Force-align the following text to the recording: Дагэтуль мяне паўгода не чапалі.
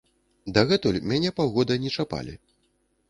Дагэтуль 0.57 0.97
мяне 1.11 1.33
паўгода 1.41 1.79
не 1.85 1.93
чапалі. 1.97 2.33